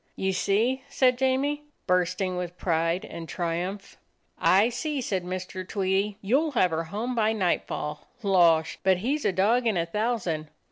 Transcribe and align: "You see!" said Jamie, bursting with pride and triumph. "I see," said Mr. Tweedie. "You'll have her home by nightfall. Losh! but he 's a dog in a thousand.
"You 0.15 0.33
see!" 0.33 0.83
said 0.89 1.15
Jamie, 1.19 1.65
bursting 1.85 2.35
with 2.35 2.57
pride 2.57 3.05
and 3.05 3.29
triumph. 3.29 3.97
"I 4.39 4.69
see," 4.69 4.99
said 4.99 5.23
Mr. 5.23 5.63
Tweedie. 5.63 6.17
"You'll 6.23 6.53
have 6.53 6.71
her 6.71 6.85
home 6.85 7.13
by 7.13 7.33
nightfall. 7.33 8.07
Losh! 8.23 8.79
but 8.81 8.97
he 8.97 9.15
's 9.15 9.25
a 9.25 9.31
dog 9.31 9.67
in 9.67 9.77
a 9.77 9.85
thousand. 9.85 10.49